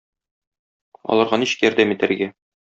[1.17, 2.33] Аларга ничек ярдәм итәргә?